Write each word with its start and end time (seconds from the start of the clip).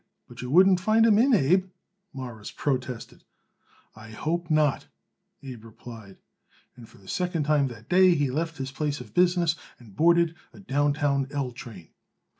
"But 0.27 0.41
you 0.41 0.49
wouldn't 0.49 0.79
find 0.79 1.05
him 1.05 1.19
in, 1.19 1.35
Abe," 1.35 1.69
Morris 2.11 2.49
protested. 2.49 3.23
"I 3.95 4.09
hope 4.09 4.49
not," 4.49 4.87
Abe 5.43 5.63
replied; 5.63 6.17
and 6.75 6.89
for 6.89 6.97
the 6.97 7.07
second 7.07 7.43
time 7.43 7.67
that 7.67 7.87
day 7.87 8.15
he 8.15 8.31
left 8.31 8.57
his 8.57 8.71
place 8.71 8.99
of 8.99 9.13
business 9.13 9.55
and 9.77 9.95
boarded 9.95 10.33
a 10.53 10.59
downtown 10.59 11.27
L 11.29 11.51
train. 11.51 11.89